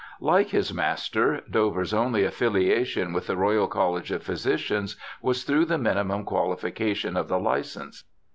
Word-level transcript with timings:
Like 0.19 0.47
his 0.49 0.73
master, 0.73 1.41
Dover's 1.47 1.93
only 1.93 2.23
affiliation 2.23 3.13
with 3.13 3.27
the 3.27 3.37
Royal 3.37 3.67
College 3.67 4.09
of 4.09 4.23
Physicians 4.23 4.95
was 5.21 5.43
through 5.43 5.65
the 5.65 5.77
minimum 5.77 6.23
qualification 6.23 7.15
of 7.15 7.27
the 7.27 7.37
licence. 7.37 8.03